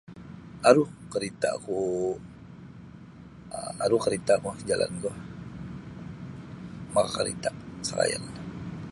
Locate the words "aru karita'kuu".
0.69-1.85